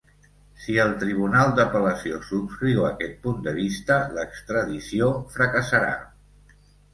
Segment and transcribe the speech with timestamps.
[0.61, 5.93] Si el tribunal d’apel·lació subscriu aquest punt de vista, l’extradició fracassarà.